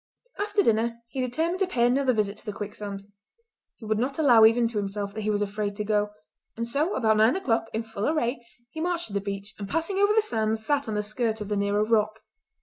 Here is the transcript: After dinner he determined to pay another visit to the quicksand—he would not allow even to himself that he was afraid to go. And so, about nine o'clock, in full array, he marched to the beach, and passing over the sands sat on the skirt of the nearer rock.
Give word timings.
After 0.39 0.63
dinner 0.63 0.97
he 1.09 1.21
determined 1.21 1.59
to 1.59 1.67
pay 1.67 1.85
another 1.85 2.11
visit 2.11 2.35
to 2.37 2.45
the 2.47 2.51
quicksand—he 2.53 3.85
would 3.85 3.99
not 3.99 4.17
allow 4.17 4.45
even 4.45 4.67
to 4.69 4.79
himself 4.79 5.13
that 5.13 5.21
he 5.21 5.29
was 5.29 5.43
afraid 5.43 5.75
to 5.75 5.83
go. 5.83 6.09
And 6.57 6.67
so, 6.67 6.95
about 6.95 7.17
nine 7.17 7.35
o'clock, 7.35 7.65
in 7.71 7.83
full 7.83 8.09
array, 8.09 8.43
he 8.71 8.81
marched 8.81 9.05
to 9.09 9.13
the 9.13 9.21
beach, 9.21 9.53
and 9.59 9.69
passing 9.69 9.99
over 9.99 10.15
the 10.15 10.23
sands 10.23 10.65
sat 10.65 10.87
on 10.87 10.95
the 10.95 11.03
skirt 11.03 11.39
of 11.39 11.49
the 11.49 11.55
nearer 11.55 11.83
rock. 11.83 12.21